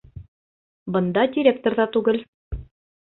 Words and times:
Бында 0.95 1.27
директор 1.37 1.77
ҙа 1.81 1.87
түгел. 1.97 2.21